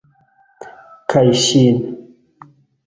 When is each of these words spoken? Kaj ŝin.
Kaj 1.15 1.23
ŝin. 1.45 1.81